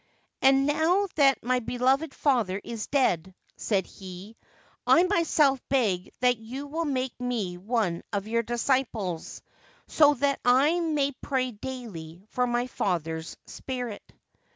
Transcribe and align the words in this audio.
'And 0.41 0.65
now 0.65 1.07
that 1.13 1.43
my 1.43 1.59
beloved 1.59 2.11
father 2.15 2.59
is 2.63 2.87
dead/ 2.87 3.35
said 3.55 3.85
he, 3.85 4.35
c 4.41 4.47
I 4.87 5.03
myself 5.03 5.61
beg 5.69 6.11
that 6.21 6.39
you 6.39 6.65
will 6.65 6.85
make 6.85 7.13
me 7.19 7.59
one 7.59 8.01
of 8.11 8.27
your 8.27 8.41
disciples, 8.41 9.43
so 9.85 10.15
that 10.15 10.39
I 10.43 10.79
may 10.79 11.11
pray 11.21 11.51
daily 11.51 12.23
for 12.29 12.47
my 12.47 12.65
father's 12.65 13.37
spirit.' 13.45 14.11